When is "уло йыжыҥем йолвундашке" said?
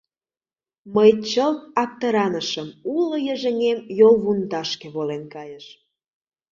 2.95-4.87